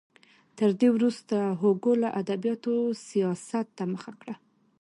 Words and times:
تر 0.57 0.69
دې 0.79 0.89
وروسته 0.95 1.35
هوګو 1.61 1.93
له 2.03 2.09
ادبیاتو 2.21 2.73
سیاست 3.07 3.67
ته 3.77 3.83
مخه 3.93 4.11
کړه. 4.19 4.35